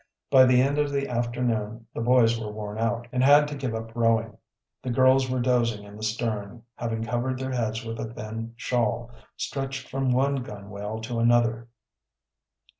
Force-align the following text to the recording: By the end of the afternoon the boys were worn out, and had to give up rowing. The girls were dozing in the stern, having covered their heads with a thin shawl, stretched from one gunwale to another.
By 0.31 0.45
the 0.45 0.59
end 0.59 0.79
of 0.79 0.89
the 0.91 1.07
afternoon 1.07 1.85
the 1.93 2.01
boys 2.01 2.39
were 2.39 2.51
worn 2.51 2.79
out, 2.79 3.05
and 3.11 3.23
had 3.23 3.47
to 3.49 3.55
give 3.55 3.75
up 3.75 3.91
rowing. 3.95 4.35
The 4.81 4.89
girls 4.89 5.29
were 5.29 5.39
dozing 5.39 5.83
in 5.83 5.95
the 5.95 6.01
stern, 6.01 6.63
having 6.73 7.03
covered 7.03 7.37
their 7.37 7.51
heads 7.51 7.85
with 7.85 7.99
a 7.99 8.11
thin 8.11 8.53
shawl, 8.57 9.11
stretched 9.37 9.87
from 9.91 10.11
one 10.11 10.37
gunwale 10.37 11.01
to 11.01 11.19
another. 11.19 11.67